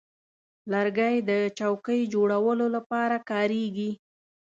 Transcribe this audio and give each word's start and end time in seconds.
لرګی 0.71 1.15
د 1.29 1.31
چوکۍ 1.57 2.01
جوړولو 2.13 2.65
لپاره 2.75 3.15
کارېږي. 3.29 3.91